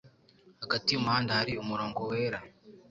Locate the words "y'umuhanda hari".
0.91-1.53